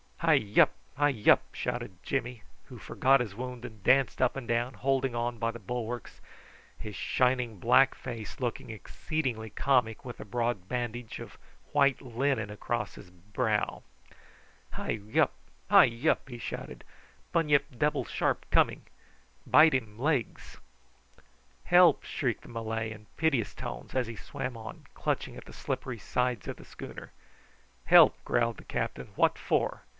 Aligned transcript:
"Hi 0.17 0.37
wup! 0.55 0.71
hi 0.97 1.11
wup!" 1.25 1.41
shouted 1.53 1.97
Jimmy, 2.03 2.43
who 2.65 2.77
forgot 2.77 3.21
his 3.21 3.33
wound, 3.35 3.65
and 3.65 3.83
danced 3.83 4.21
up 4.21 4.35
and 4.35 4.47
down, 4.47 4.75
holding 4.75 5.15
on 5.15 5.39
by 5.39 5.49
the 5.49 5.59
bulwarks, 5.59 6.21
his 6.77 6.95
shining 6.95 7.57
black 7.59 7.95
face 7.95 8.39
looking 8.39 8.69
exceedingly 8.69 9.49
comic 9.49 10.05
with 10.05 10.19
a 10.19 10.25
broad 10.25 10.67
bandage 10.69 11.19
of 11.19 11.39
white 11.71 12.01
linen 12.01 12.51
across 12.51 12.95
his 12.95 13.09
brow. 13.09 13.81
"Hi 14.71 14.99
wup! 15.03 15.33
hi 15.71 15.87
wup!" 16.03 16.29
he 16.29 16.37
shouted; 16.37 16.83
"bunyip 17.31 17.71
debble 17.71 18.05
shark 18.05 18.45
coming 18.51 18.83
bite 19.47 19.73
um 19.75 19.97
legs." 19.97 20.57
"Help!" 21.65 22.03
shrieked 22.03 22.43
the 22.43 22.49
Malay 22.49 22.91
in 22.91 23.05
piteous 23.17 23.55
tones, 23.55 23.95
as 23.95 24.05
he 24.07 24.15
swam 24.15 24.55
on, 24.55 24.85
clutching 24.93 25.35
at 25.35 25.45
the 25.45 25.53
slippery 25.53 25.99
sides 25.99 26.47
of 26.47 26.57
the 26.57 26.65
schooner. 26.65 27.11
"Help!" 27.85 28.23
growled 28.23 28.57
the 28.57 28.63
captain; 28.63 29.07
"what 29.15 29.37
for? 29.37 29.81